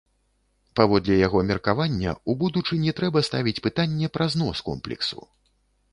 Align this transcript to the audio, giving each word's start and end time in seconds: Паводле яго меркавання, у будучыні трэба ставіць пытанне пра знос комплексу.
Паводле 0.79 1.17
яго 1.27 1.41
меркавання, 1.51 2.15
у 2.33 2.37
будучыні 2.41 2.95
трэба 3.01 3.19
ставіць 3.31 3.57
пытанне 3.67 4.11
пра 4.19 4.25
знос 4.37 4.57
комплексу. 4.71 5.19